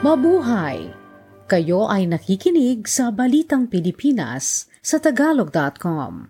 Mabuhay! 0.00 0.88
Kayo 1.44 1.84
ay 1.84 2.08
nakikinig 2.08 2.88
sa 2.88 3.12
Balitang 3.12 3.68
Pilipinas 3.68 4.64
sa 4.80 4.96
Tagalog.com. 4.96 6.24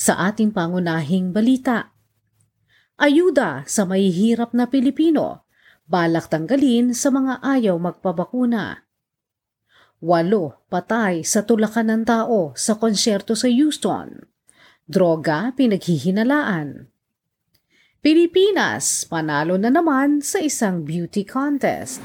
Sa 0.00 0.16
ating 0.24 0.56
pangunahing 0.56 1.36
balita, 1.36 1.92
Ayuda 2.96 3.60
sa 3.68 3.84
mahihirap 3.84 4.56
na 4.56 4.72
Pilipino, 4.72 5.44
balak 5.84 6.32
tanggalin 6.32 6.96
sa 6.96 7.12
mga 7.12 7.44
ayaw 7.44 7.76
magpabakuna. 7.76 8.88
Walo 10.00 10.64
patay 10.72 11.28
sa 11.28 11.44
tulakan 11.44 11.92
ng 11.92 12.02
tao 12.08 12.56
sa 12.56 12.80
konsyerto 12.80 13.36
sa 13.36 13.52
Houston. 13.52 14.16
Droga 14.88 15.52
pinaghihinalaan. 15.52 16.88
Pilipinas, 18.04 19.08
panalo 19.08 19.56
na 19.56 19.72
naman 19.72 20.20
sa 20.20 20.36
isang 20.36 20.84
beauty 20.84 21.24
contest. 21.24 22.04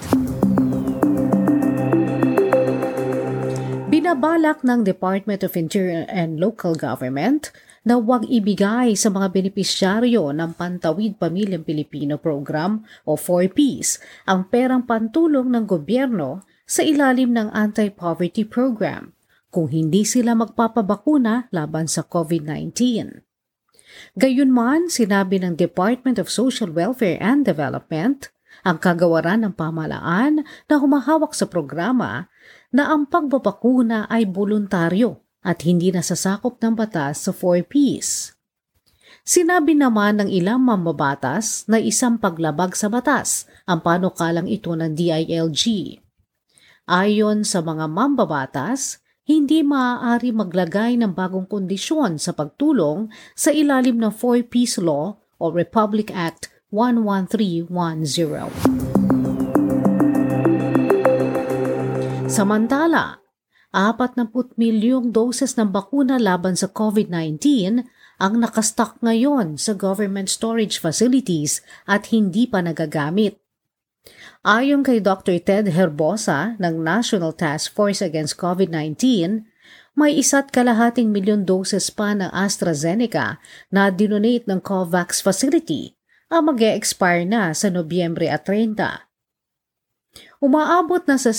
Binabalak 3.92 4.64
ng 4.64 4.88
Department 4.88 5.44
of 5.44 5.52
Interior 5.60 6.08
and 6.08 6.40
Local 6.40 6.80
Government 6.80 7.52
na 7.84 8.00
huwag 8.00 8.24
ibigay 8.32 8.96
sa 8.96 9.12
mga 9.12 9.36
benepisyaryo 9.36 10.32
ng 10.32 10.56
Pantawid 10.56 11.20
Pamilyang 11.20 11.68
Pilipino 11.68 12.16
Program 12.16 12.88
o 13.04 13.20
4Ps 13.20 14.00
ang 14.32 14.48
perang 14.48 14.88
pantulong 14.88 15.52
ng 15.52 15.68
gobyerno 15.68 16.48
sa 16.64 16.88
ilalim 16.88 17.36
ng 17.36 17.52
Anti-Poverty 17.52 18.48
Program 18.48 19.12
kung 19.52 19.68
hindi 19.68 20.08
sila 20.08 20.40
magpapabakuna 20.40 21.52
laban 21.52 21.92
sa 21.92 22.08
COVID-19. 22.08 23.31
Gayunman, 24.20 24.92
sinabi 24.92 25.40
ng 25.40 25.56
Department 25.56 26.20
of 26.20 26.28
Social 26.28 26.72
Welfare 26.72 27.20
and 27.20 27.48
Development, 27.48 28.28
ang 28.62 28.78
kagawaran 28.78 29.48
ng 29.48 29.54
pamalaan 29.58 30.46
na 30.70 30.76
humahawak 30.78 31.34
sa 31.34 31.50
programa 31.50 32.30
na 32.70 32.92
ang 32.92 33.10
pagbabakuna 33.10 34.06
ay 34.12 34.30
voluntaryo 34.30 35.18
at 35.42 35.66
hindi 35.66 35.90
nasasakop 35.90 36.62
ng 36.62 36.78
batas 36.78 37.26
sa 37.26 37.32
4Ps. 37.34 38.38
Sinabi 39.22 39.78
naman 39.78 40.18
ng 40.22 40.30
ilang 40.34 40.62
mambabatas 40.62 41.70
na 41.70 41.78
isang 41.78 42.18
paglabag 42.18 42.74
sa 42.74 42.90
batas 42.90 43.46
ang 43.70 43.82
panukalang 43.86 44.50
ito 44.50 44.74
ng 44.74 44.98
DILG. 44.98 45.98
Ayon 46.90 47.46
sa 47.46 47.62
mga 47.62 47.86
mambabatas, 47.86 49.02
hindi 49.32 49.64
maaari 49.64 50.36
maglagay 50.36 51.00
ng 51.00 51.16
bagong 51.16 51.48
kondisyon 51.48 52.20
sa 52.20 52.36
pagtulong 52.36 53.08
sa 53.32 53.48
ilalim 53.56 53.96
ng 53.96 54.12
4-Piece 54.12 54.84
Law 54.84 55.16
o 55.40 55.46
Republic 55.48 56.12
Act 56.12 56.52
11310. 56.76 57.72
Samantala, 62.28 63.20
40 63.72 64.60
milyong 64.60 65.16
doses 65.16 65.56
ng 65.56 65.72
bakuna 65.72 66.20
laban 66.20 66.60
sa 66.60 66.68
COVID-19 66.68 67.88
ang 68.22 68.34
nakastock 68.38 69.02
ngayon 69.02 69.58
sa 69.58 69.74
government 69.74 70.30
storage 70.30 70.78
facilities 70.78 71.66
at 71.90 72.14
hindi 72.14 72.46
pa 72.46 72.62
nagagamit. 72.62 73.41
Ayon 74.42 74.82
kay 74.82 74.98
Dr. 74.98 75.38
Ted 75.38 75.70
Herbosa 75.70 76.58
ng 76.58 76.82
National 76.82 77.30
Task 77.30 77.78
Force 77.78 78.02
Against 78.02 78.42
COVID-19, 78.42 78.98
may 79.94 80.18
isa't 80.18 80.50
kalahating 80.50 81.14
milyon 81.14 81.46
doses 81.46 81.94
pa 81.94 82.18
ng 82.18 82.34
AstraZeneca 82.34 83.38
na 83.70 83.94
dinonate 83.94 84.50
ng 84.50 84.58
COVAX 84.58 85.22
facility 85.22 85.94
ang 86.34 86.50
mag 86.50 86.58
expire 86.58 87.22
na 87.22 87.54
sa 87.54 87.70
Nobyembre 87.70 88.26
at 88.34 88.50
30. 88.50 89.06
Umaabot 90.42 91.06
na 91.06 91.22
sa 91.22 91.30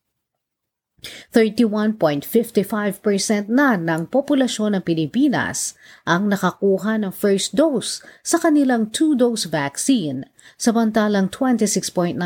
31.55% 1.32 3.48
na 3.48 3.80
ng 3.80 4.04
populasyon 4.12 4.76
ng 4.76 4.84
Pilipinas 4.84 5.72
ang 6.04 6.28
nakakuha 6.28 7.00
ng 7.00 7.08
first 7.08 7.56
dose 7.56 8.04
sa 8.20 8.36
kanilang 8.36 8.92
two-dose 8.92 9.48
vaccine, 9.48 10.28
samantalang 10.60 11.32
26.9% 11.32 12.20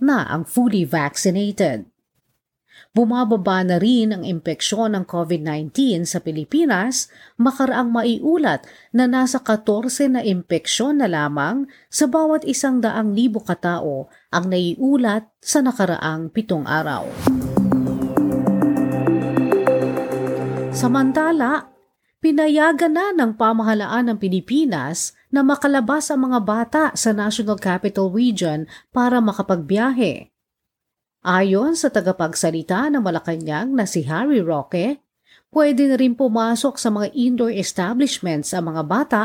na 0.00 0.24
ang 0.24 0.48
fully 0.48 0.88
vaccinated. 0.88 1.84
Bumababa 2.98 3.62
na 3.62 3.78
rin 3.78 4.10
ang 4.10 4.26
impeksyon 4.26 4.98
ng 4.98 5.06
COVID-19 5.06 6.02
sa 6.02 6.18
Pilipinas, 6.18 7.06
makaraang 7.38 7.94
maiulat 7.94 8.66
na 8.90 9.06
nasa 9.06 9.38
14 9.38 10.18
na 10.18 10.26
impeksyon 10.26 10.98
na 10.98 11.06
lamang 11.06 11.70
sa 11.86 12.10
bawat 12.10 12.42
isang 12.42 12.82
daang 12.82 13.14
libo 13.14 13.38
katao 13.38 14.10
ang 14.34 14.50
naiulat 14.50 15.30
sa 15.38 15.62
nakaraang 15.62 16.26
pitong 16.34 16.66
araw. 16.66 17.06
Samantala, 20.74 21.70
pinayagan 22.18 22.98
na 22.98 23.14
ng 23.14 23.38
pamahalaan 23.38 24.10
ng 24.10 24.18
Pilipinas 24.18 25.14
na 25.30 25.46
makalabas 25.46 26.10
ang 26.10 26.26
mga 26.26 26.40
bata 26.42 26.84
sa 26.98 27.14
National 27.14 27.62
Capital 27.62 28.10
Region 28.10 28.66
para 28.90 29.22
makapagbiyahe. 29.22 30.34
Ayon 31.26 31.74
sa 31.74 31.90
tagapagsalita 31.90 32.86
ng 32.94 33.02
Malacanang 33.02 33.74
na 33.74 33.90
si 33.90 34.06
Harry 34.06 34.38
Roque, 34.38 35.02
pwede 35.50 35.90
na 35.90 35.98
rin 35.98 36.14
pumasok 36.14 36.78
sa 36.78 36.94
mga 36.94 37.10
indoor 37.10 37.50
establishments 37.50 38.54
ang 38.54 38.70
mga 38.70 38.82
bata 38.86 39.22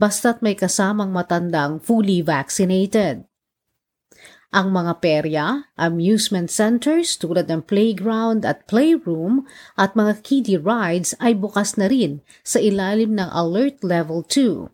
basta't 0.00 0.40
may 0.40 0.56
kasamang 0.56 1.12
matandang 1.12 1.84
fully 1.84 2.24
vaccinated. 2.24 3.28
Ang 4.54 4.70
mga 4.70 5.02
perya, 5.02 5.46
amusement 5.74 6.46
centers 6.46 7.18
tulad 7.18 7.50
ng 7.50 7.66
playground 7.66 8.46
at 8.46 8.70
playroom 8.70 9.44
at 9.74 9.98
mga 9.98 10.22
kiddie 10.22 10.62
rides 10.62 11.12
ay 11.18 11.34
bukas 11.34 11.74
na 11.74 11.90
rin 11.90 12.22
sa 12.46 12.62
ilalim 12.62 13.18
ng 13.18 13.28
Alert 13.34 13.82
Level 13.82 14.22
2. 14.22 14.70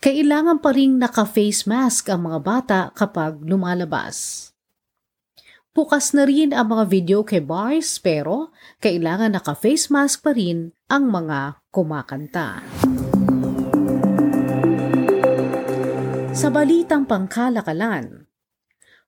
Kailangan 0.00 0.58
pa 0.64 0.72
rin 0.72 0.96
naka-face 0.96 1.68
mask 1.68 2.08
ang 2.08 2.32
mga 2.32 2.40
bata 2.40 2.80
kapag 2.96 3.44
lumalabas. 3.44 4.55
Bukas 5.76 6.16
na 6.16 6.24
rin 6.24 6.56
ang 6.56 6.72
mga 6.72 6.88
video 6.88 7.20
kay 7.20 7.44
bars 7.44 8.00
pero 8.00 8.48
kailangan 8.80 9.36
naka-face 9.36 9.92
mask 9.92 10.24
pa 10.24 10.32
rin 10.32 10.72
ang 10.88 11.12
mga 11.12 11.60
kumakanta. 11.68 12.64
Sa 16.32 16.48
balitang 16.48 17.04
pangkalakalan, 17.04 18.24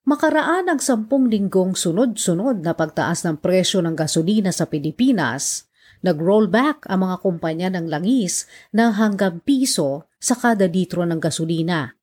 makaraan 0.05 0.69
ang 0.69 0.77
sampung 0.77 1.25
linggong 1.25 1.73
sunod-sunod 1.73 2.61
na 2.61 2.77
pagtaas 2.77 3.25
ng 3.25 3.41
presyo 3.41 3.81
ng 3.81 3.97
gasolina 3.97 4.53
sa 4.53 4.69
Pilipinas, 4.69 5.65
nag-rollback 6.05 6.85
ang 6.85 7.09
mga 7.09 7.15
kumpanya 7.25 7.73
ng 7.73 7.89
langis 7.89 8.45
ng 8.77 8.93
hanggang 8.93 9.41
piso 9.41 10.05
sa 10.21 10.37
kada 10.37 10.69
litro 10.69 11.01
ng 11.01 11.17
gasolina 11.17 11.97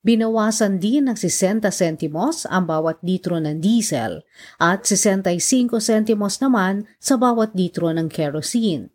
Binawasan 0.00 0.80
din 0.80 1.12
ng 1.12 1.16
60 1.16 1.68
sentimos 1.68 2.48
ang 2.48 2.64
bawat 2.64 3.04
litro 3.04 3.36
ng 3.36 3.60
diesel 3.60 4.24
at 4.56 4.88
65 4.88 5.76
sentimos 5.76 6.40
naman 6.40 6.88
sa 6.96 7.20
bawat 7.20 7.52
litro 7.52 7.92
ng 7.92 8.08
kerosene. 8.08 8.88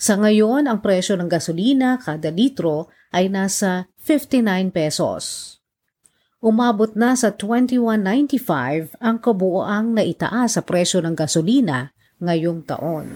Sa 0.00 0.16
ngayon, 0.16 0.66
ang 0.66 0.80
presyo 0.80 1.20
ng 1.20 1.28
gasolina 1.28 2.00
kada 2.00 2.32
litro 2.32 2.88
ay 3.12 3.28
nasa 3.28 3.92
59 4.00 4.72
pesos. 4.72 5.56
Umabot 6.40 6.92
na 6.96 7.12
sa 7.16 7.32
21.95 7.32 9.00
ang 9.00 9.16
kabuoang 9.20 9.96
naitaas 9.96 10.56
sa 10.56 10.62
presyo 10.64 11.04
ng 11.04 11.12
gasolina 11.12 11.92
ngayong 12.20 12.64
taon. 12.64 13.12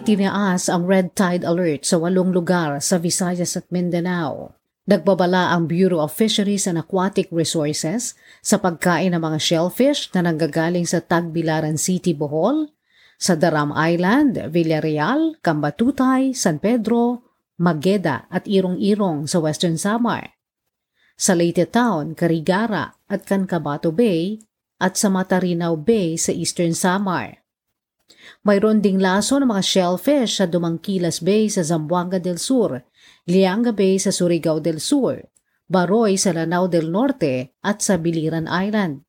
Itinaas 0.00 0.72
ang 0.72 0.88
red 0.88 1.12
tide 1.12 1.44
alert 1.44 1.84
sa 1.84 2.00
walong 2.00 2.32
lugar 2.32 2.80
sa 2.80 2.96
Visayas 2.96 3.52
at 3.60 3.68
Mindanao. 3.68 4.56
Nagbabala 4.88 5.52
ang 5.52 5.68
Bureau 5.68 6.00
of 6.00 6.16
Fisheries 6.16 6.64
and 6.64 6.80
Aquatic 6.80 7.28
Resources 7.28 8.16
sa 8.40 8.56
pagkain 8.56 9.12
ng 9.12 9.20
mga 9.20 9.36
shellfish 9.36 10.08
na 10.16 10.24
nanggagaling 10.24 10.88
sa 10.88 11.04
Tagbilaran 11.04 11.76
City, 11.76 12.16
Bohol, 12.16 12.72
sa 13.20 13.36
Daram 13.36 13.76
Island, 13.76 14.40
Villarreal, 14.48 15.36
Cambatutay, 15.44 16.32
San 16.32 16.64
Pedro, 16.64 17.20
Mageda 17.60 18.24
at 18.32 18.48
Irong-Irong 18.48 19.28
sa 19.28 19.44
Western 19.44 19.76
Samar, 19.76 20.32
sa 21.12 21.36
Leyte 21.36 21.68
Town, 21.68 22.16
Carigara 22.16 22.88
at 23.04 23.28
Cancabato 23.28 23.92
Bay 23.92 24.40
at 24.80 24.96
sa 24.96 25.12
Matarinaw 25.12 25.76
Bay 25.76 26.16
sa 26.16 26.32
Eastern 26.32 26.72
Samar 26.72 27.40
Mayroon 28.46 28.80
ding 28.80 28.98
laso 28.98 29.36
ng 29.36 29.48
mga 29.48 29.64
shellfish 29.64 30.40
sa 30.40 30.48
Dumangkilas 30.48 31.20
Bay 31.20 31.50
sa 31.52 31.60
Zamboanga 31.60 32.16
del 32.16 32.40
Sur, 32.40 32.80
Lianga 33.28 33.74
Bay 33.74 34.00
sa 34.00 34.08
Surigao 34.14 34.58
del 34.58 34.80
Sur, 34.80 35.20
Baroy 35.70 36.18
sa 36.18 36.34
Lanao 36.34 36.66
del 36.66 36.90
Norte 36.90 37.54
at 37.62 37.78
sa 37.84 37.94
Biliran 38.00 38.50
Island. 38.50 39.06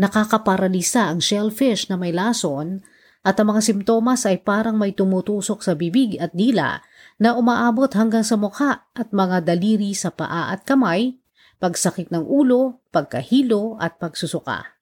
Nakakaparalisa 0.00 1.12
ang 1.12 1.20
shellfish 1.20 1.92
na 1.92 2.00
may 2.00 2.08
lason 2.08 2.80
at 3.20 3.36
ang 3.36 3.52
mga 3.52 3.60
simptomas 3.60 4.24
ay 4.24 4.40
parang 4.40 4.80
may 4.80 4.96
tumutusok 4.96 5.60
sa 5.60 5.76
bibig 5.76 6.16
at 6.16 6.32
dila 6.32 6.80
na 7.20 7.36
umaabot 7.36 7.92
hanggang 7.92 8.24
sa 8.24 8.40
mukha 8.40 8.88
at 8.96 9.12
mga 9.12 9.44
daliri 9.44 9.92
sa 9.92 10.08
paa 10.08 10.48
at 10.48 10.64
kamay, 10.64 11.20
pagsakit 11.60 12.08
ng 12.08 12.24
ulo, 12.24 12.80
pagkahilo 12.88 13.76
at 13.76 14.00
pagsusuka. 14.00 14.79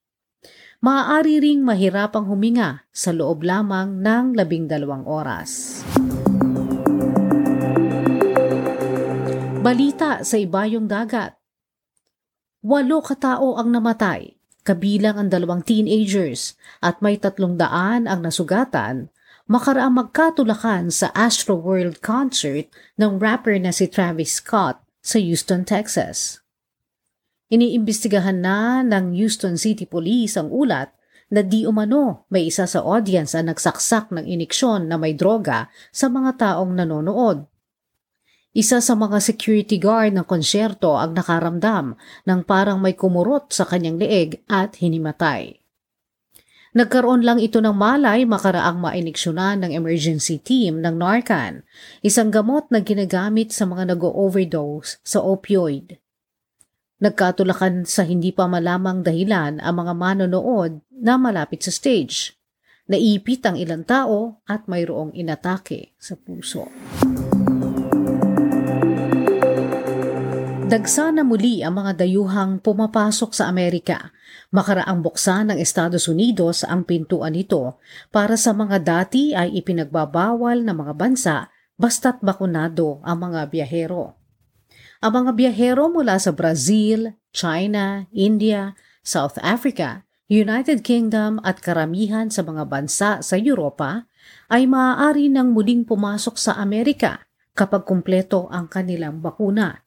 Maaari 0.79 1.43
ring 1.43 1.67
mahirapang 1.67 2.31
huminga 2.31 2.87
sa 2.95 3.11
loob 3.11 3.43
lamang 3.43 3.99
ng 3.99 4.39
labing 4.39 4.71
dalawang 4.71 5.03
oras. 5.11 5.83
Balita 9.59 10.23
sa 10.23 10.39
ibayong 10.39 10.87
dagat. 10.87 11.35
Walo 12.63 13.03
katao 13.03 13.59
ang 13.59 13.75
namatay, 13.75 14.39
kabilang 14.63 15.19
ang 15.19 15.27
dalawang 15.27 15.67
teenagers 15.67 16.55
at 16.79 17.03
may 17.03 17.19
tatlong 17.19 17.59
daan 17.59 18.07
ang 18.07 18.23
nasugatan 18.23 19.11
makaraang 19.51 19.99
magkatulakan 19.99 20.95
sa 20.95 21.11
Astro 21.11 21.59
World 21.59 21.99
concert 22.07 22.71
ng 22.95 23.19
rapper 23.19 23.59
na 23.59 23.75
si 23.75 23.91
Travis 23.91 24.39
Scott 24.39 24.79
sa 25.03 25.19
Houston, 25.19 25.67
Texas. 25.67 26.39
Iniimbestigahan 27.49 28.45
na 28.45 28.85
ng 28.85 29.17
Houston 29.17 29.57
City 29.57 29.89
Police 29.89 30.37
ang 30.37 30.53
ulat 30.53 30.93
na 31.33 31.41
di 31.41 31.65
umano 31.65 32.29
may 32.29 32.45
isa 32.45 32.69
sa 32.69 32.85
audience 32.85 33.33
ang 33.33 33.49
nagsaksak 33.49 34.13
ng 34.13 34.29
iniksyon 34.29 34.85
na 34.85 35.01
may 35.01 35.17
droga 35.17 35.73
sa 35.89 36.13
mga 36.13 36.37
taong 36.37 36.77
nanonood. 36.77 37.49
Isa 38.53 38.85
sa 38.85 38.93
mga 38.93 39.17
security 39.25 39.81
guard 39.81 40.13
ng 40.13 40.29
konsyerto 40.29 41.01
ang 41.01 41.17
nakaramdam 41.17 41.97
ng 42.29 42.41
parang 42.45 42.85
may 42.85 42.93
kumurot 42.93 43.49
sa 43.49 43.65
kanyang 43.65 43.97
leeg 43.97 44.45
at 44.45 44.77
hinimatay. 44.85 45.57
Nagkaroon 46.77 47.25
lang 47.25 47.41
ito 47.41 47.65
ng 47.65 47.73
malay 47.73 48.29
makaraang 48.29 48.77
mainiksyonan 48.77 49.65
ng 49.65 49.73
emergency 49.73 50.37
team 50.37 50.85
ng 50.85 51.01
Narcan, 51.01 51.65
isang 52.05 52.29
gamot 52.29 52.69
na 52.69 52.85
ginagamit 52.85 53.57
sa 53.57 53.65
mga 53.65 53.97
nag-overdose 53.97 55.01
sa 55.01 55.25
opioid. 55.25 55.97
Nagkatulakan 56.99 57.87
sa 57.87 58.03
hindi 58.03 58.35
pa 58.35 58.51
malamang 58.51 59.07
dahilan 59.07 59.63
ang 59.63 59.75
mga 59.79 59.95
manonood 59.95 60.83
na 60.99 61.15
malapit 61.15 61.63
sa 61.63 61.71
stage. 61.71 62.35
Naipit 62.91 63.39
ang 63.47 63.55
ilang 63.55 63.87
tao 63.87 64.43
at 64.51 64.67
mayroong 64.67 65.15
inatake 65.15 65.95
sa 65.95 66.19
puso. 66.19 66.67
Dagsa 70.69 71.15
na 71.15 71.23
muli 71.23 71.63
ang 71.63 71.79
mga 71.79 72.03
dayuhang 72.03 72.59
pumapasok 72.59 73.31
sa 73.31 73.47
Amerika. 73.47 74.11
Makaraang 74.51 74.99
buksan 74.99 75.55
ng 75.55 75.59
Estados 75.63 76.11
Unidos 76.11 76.67
ang 76.67 76.83
pintuan 76.83 77.39
nito 77.39 77.79
para 78.11 78.35
sa 78.35 78.51
mga 78.51 78.83
dati 78.83 79.39
ay 79.39 79.55
ipinagbabawal 79.55 80.67
na 80.67 80.75
mga 80.75 80.93
bansa 80.99 81.37
basta't 81.79 82.19
bakunado 82.27 82.99
ang 83.07 83.31
mga 83.31 83.55
biyahero. 83.55 84.18
Ang 84.99 85.13
mga 85.15 85.31
biyahero 85.39 85.87
mula 85.95 86.19
sa 86.19 86.35
Brazil, 86.35 87.15
China, 87.31 88.11
India, 88.11 88.75
South 89.07 89.39
Africa, 89.47 90.03
United 90.27 90.83
Kingdom 90.83 91.39
at 91.47 91.63
karamihan 91.63 92.27
sa 92.35 92.43
mga 92.43 92.67
bansa 92.67 93.23
sa 93.23 93.35
Europa 93.39 94.11
ay 94.51 94.67
maaari 94.67 95.31
nang 95.31 95.55
muling 95.55 95.87
pumasok 95.87 96.35
sa 96.35 96.59
Amerika 96.59 97.31
kapag 97.55 97.87
kumpleto 97.87 98.51
ang 98.51 98.67
kanilang 98.67 99.23
bakuna. 99.23 99.87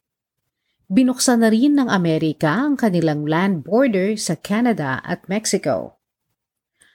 Binuksan 0.88 1.44
na 1.44 1.52
rin 1.52 1.76
ng 1.76 1.92
Amerika 1.92 2.64
ang 2.64 2.80
kanilang 2.80 3.28
land 3.28 3.68
border 3.68 4.16
sa 4.16 4.40
Canada 4.40 5.04
at 5.04 5.28
Mexico. 5.28 6.00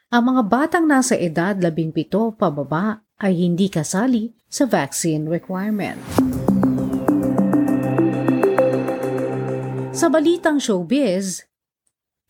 Ang 0.09 0.33
mga 0.33 0.43
batang 0.49 0.89
nasa 0.89 1.21
edad 1.21 1.53
17 1.53 1.93
pababa 2.33 3.05
ay 3.21 3.45
hindi 3.45 3.69
kasali 3.69 4.33
sa 4.49 4.65
vaccine 4.65 5.29
requirement. 5.29 6.01
Sa 9.97 10.13
balitang 10.13 10.61
showbiz, 10.61 11.49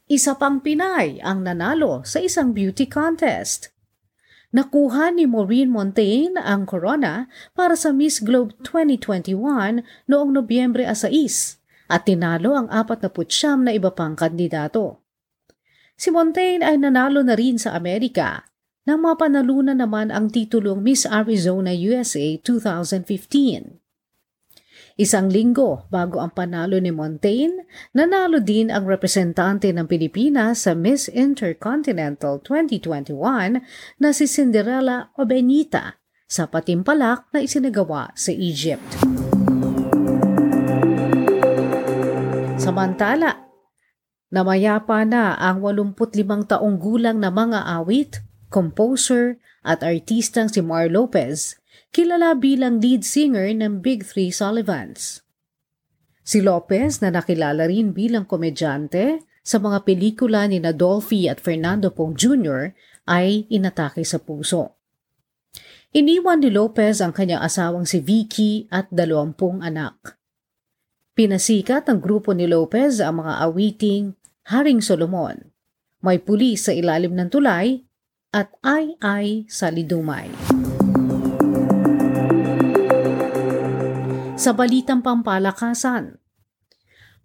isa 0.07 0.39
pang 0.39 0.63
Pinay 0.63 1.19
ang 1.19 1.43
nanalo 1.43 2.07
sa 2.07 2.23
isang 2.23 2.55
beauty 2.55 2.87
contest. 2.87 3.75
Nakuha 4.55 5.11
ni 5.11 5.27
Maureen 5.27 5.75
Montaigne 5.75 6.39
ang 6.39 6.63
corona 6.63 7.27
para 7.59 7.75
sa 7.75 7.91
Miss 7.91 8.23
Globe 8.23 8.55
2021 8.63 9.83
noong 10.07 10.31
Nobyembre 10.31 10.87
6 10.87 11.91
at 11.91 12.07
tinalo 12.07 12.55
ang 12.55 12.71
49 12.71 13.67
na 13.67 13.75
iba 13.75 13.91
pang 13.91 14.15
kandidato. 14.15 15.03
Si 15.99 16.15
Montaigne 16.15 16.63
ay 16.63 16.79
nanalo 16.79 17.27
na 17.27 17.35
rin 17.35 17.59
sa 17.59 17.75
Amerika 17.75 18.47
nang 18.87 19.03
mapanalunan 19.03 19.83
naman 19.83 20.15
ang 20.15 20.31
titulong 20.31 20.87
Miss 20.87 21.03
Arizona 21.03 21.75
USA 21.75 22.39
2015. 22.39 23.86
Isang 24.97 25.29
linggo 25.29 25.85
bago 25.93 26.25
ang 26.25 26.33
panalo 26.33 26.81
ni 26.81 26.89
Montaigne, 26.89 27.69
nanalo 27.93 28.41
din 28.41 28.73
ang 28.73 28.89
representante 28.89 29.69
ng 29.69 29.85
Pilipinas 29.85 30.65
sa 30.65 30.73
Miss 30.73 31.13
Intercontinental 31.13 32.41
2021 32.41 33.61
na 34.01 34.09
si 34.17 34.25
Cinderella 34.25 35.13
Obenita 35.21 36.01
sa 36.25 36.49
patimpalak 36.49 37.29
na 37.29 37.45
isinagawa 37.45 38.09
sa 38.17 38.33
Egypt. 38.33 38.89
Samantala, 42.57 43.53
namayapa 44.33 45.05
na 45.05 45.37
ang 45.37 45.61
85 45.61 46.57
taong 46.57 46.81
gulang 46.81 47.21
na 47.21 47.29
mga 47.29 47.69
awit, 47.85 48.25
composer 48.49 49.37
at 49.61 49.85
artistang 49.85 50.49
si 50.49 50.65
Mar 50.65 50.89
Lopez 50.89 51.61
kilala 51.97 52.37
bilang 52.37 52.77
lead 52.77 53.01
singer 53.09 53.49
ng 53.57 53.81
Big 53.81 54.05
Three 54.05 54.29
Sullivans. 54.29 55.25
Si 56.21 56.45
Lopez 56.45 57.01
na 57.01 57.09
nakilala 57.09 57.65
rin 57.65 57.97
bilang 57.97 58.29
komedyante 58.29 59.25
sa 59.41 59.57
mga 59.57 59.81
pelikula 59.89 60.45
ni 60.45 60.61
Nadolfi 60.61 61.25
at 61.25 61.41
Fernando 61.41 61.89
Pong 61.89 62.13
Jr. 62.13 62.77
ay 63.09 63.49
inatake 63.49 64.05
sa 64.05 64.21
puso. 64.21 64.77
Iniwan 65.97 66.45
ni 66.45 66.53
Lopez 66.53 67.01
ang 67.01 67.17
kanyang 67.17 67.41
asawang 67.41 67.89
si 67.89 68.05
Vicky 68.05 68.69
at 68.69 68.93
dalawampung 68.93 69.65
anak. 69.65 70.21
Pinasikat 71.17 71.89
ng 71.89 72.05
grupo 72.05 72.37
ni 72.37 72.45
Lopez 72.45 73.01
ang 73.01 73.25
mga 73.25 73.41
awiting 73.41 74.13
Haring 74.53 74.85
Solomon, 74.85 75.49
May 76.05 76.21
Pulis 76.21 76.69
sa 76.69 76.77
Ilalim 76.77 77.17
ng 77.17 77.33
Tulay 77.33 77.89
at 78.37 78.53
Ay 78.61 79.01
Ay 79.01 79.49
sa 79.49 79.73
Lidumay. 79.73 80.56
Sa 84.47 84.55
balitang 84.55 85.03
pampalakasan. 85.03 86.23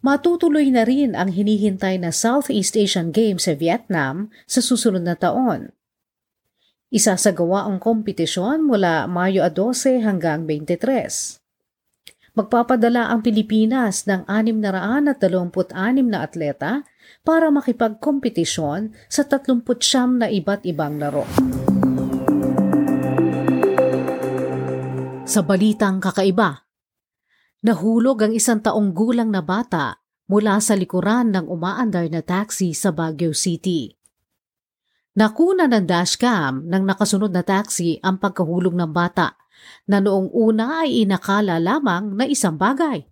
Matutuloy 0.02 0.74
na 0.74 0.82
rin 0.82 1.14
ang 1.14 1.30
hinihintay 1.30 2.02
na 2.02 2.10
Southeast 2.10 2.74
Asian 2.74 3.14
Games 3.14 3.46
sa 3.46 3.54
Vietnam 3.54 4.34
sa 4.50 4.58
susunod 4.58 5.06
na 5.06 5.14
taon. 5.14 5.70
Isasagawa 6.90 7.70
ang 7.70 7.78
kompetisyon 7.78 8.66
mula 8.66 9.06
Mayo 9.06 9.46
12 9.46 10.02
hanggang 10.02 10.50
23. 10.50 12.34
Magpapadala 12.34 13.14
ang 13.14 13.22
Pilipinas 13.22 14.10
ng 14.10 14.26
626 14.26 15.78
na 16.02 16.26
atleta 16.26 16.82
para 17.22 17.54
makipagkompetisyon 17.54 18.98
sa 19.06 19.22
39 19.30 19.62
na 20.18 20.26
iba't 20.26 20.66
ibang 20.66 20.98
laro. 20.98 21.30
Sa 25.30 25.46
balitang 25.46 26.02
kakaiba, 26.02 26.71
Nahulog 27.62 28.26
ang 28.26 28.34
isang 28.34 28.58
taong 28.58 28.90
gulang 28.90 29.30
na 29.30 29.46
bata 29.46 30.02
mula 30.26 30.58
sa 30.58 30.74
likuran 30.74 31.30
ng 31.30 31.46
umaandar 31.46 32.10
na 32.10 32.26
taxi 32.26 32.74
sa 32.74 32.90
Baguio 32.90 33.38
City. 33.38 33.94
Nakuna 35.14 35.70
ng 35.70 35.86
dashcam 35.86 36.66
ng 36.66 36.84
nakasunod 36.90 37.30
na 37.30 37.46
taxi 37.46 38.02
ang 38.02 38.18
pagkahulog 38.18 38.74
ng 38.74 38.90
bata 38.90 39.38
na 39.86 40.02
noong 40.02 40.34
una 40.34 40.82
ay 40.82 41.06
inakala 41.06 41.62
lamang 41.62 42.18
na 42.18 42.26
isang 42.26 42.58
bagay. 42.58 43.06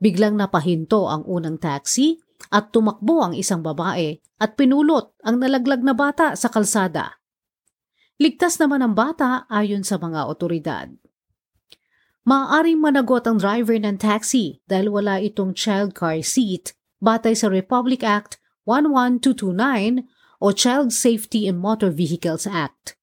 Biglang 0.00 0.40
napahinto 0.40 1.12
ang 1.12 1.28
unang 1.28 1.60
taxi 1.60 2.16
at 2.48 2.72
tumakbo 2.72 3.20
ang 3.20 3.34
isang 3.36 3.60
babae 3.60 4.16
at 4.40 4.56
pinulot 4.56 5.12
ang 5.20 5.36
nalaglag 5.36 5.84
na 5.84 5.92
bata 5.92 6.40
sa 6.40 6.48
kalsada. 6.48 7.20
Ligtas 8.16 8.56
naman 8.56 8.80
ang 8.80 8.96
bata 8.96 9.44
ayon 9.52 9.84
sa 9.84 10.00
mga 10.00 10.24
otoridad. 10.24 10.88
Maaaring 12.22 12.78
managot 12.78 13.26
ang 13.26 13.34
driver 13.34 13.74
ng 13.74 13.98
taxi 13.98 14.62
dahil 14.70 14.94
wala 14.94 15.18
itong 15.18 15.58
child 15.58 15.90
car 15.90 16.22
seat 16.22 16.70
batay 17.02 17.34
sa 17.34 17.50
Republic 17.50 18.06
Act 18.06 18.38
11229 18.62 20.06
o 20.38 20.54
Child 20.54 20.94
Safety 20.94 21.50
in 21.50 21.58
Motor 21.58 21.90
Vehicles 21.90 22.46
Act. 22.46 22.94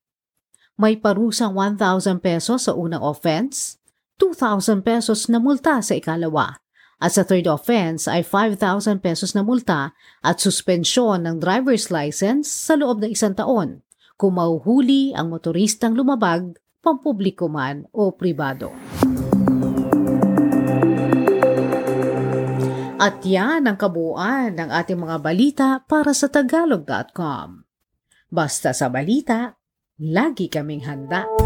May 0.80 0.96
parusang 0.96 1.52
1,000 1.52 2.24
pesos 2.24 2.64
sa 2.64 2.72
unang 2.72 3.04
offense, 3.04 3.76
2,000 4.24 4.88
pesos 4.88 5.28
na 5.28 5.44
multa 5.44 5.84
sa 5.84 6.00
ikalawa, 6.00 6.64
at 7.04 7.12
sa 7.12 7.28
third 7.28 7.52
offense 7.52 8.08
ay 8.08 8.24
5,000 8.24 9.04
pesos 9.04 9.36
na 9.36 9.44
multa 9.44 9.92
at 10.24 10.40
suspensyon 10.40 11.28
ng 11.28 11.44
driver's 11.44 11.92
license 11.92 12.48
sa 12.48 12.80
loob 12.80 13.04
ng 13.04 13.12
isang 13.12 13.36
taon 13.36 13.84
kung 14.16 14.40
mauhuli 14.40 15.12
ang 15.12 15.28
motoristang 15.28 15.92
lumabag, 15.96 16.56
pampubliko 16.80 17.52
man 17.52 17.84
o 17.92 18.16
pribado. 18.16 18.72
At 23.00 23.24
yan 23.24 23.64
ang 23.64 23.80
kabuuan 23.80 24.60
ng 24.60 24.76
ating 24.76 25.00
mga 25.00 25.18
balita 25.24 25.68
para 25.88 26.12
sa 26.12 26.28
Tagalog.com. 26.28 27.64
Basta 28.28 28.76
sa 28.76 28.92
balita, 28.92 29.56
lagi 30.04 30.52
kaming 30.52 30.84
handa. 30.84 31.39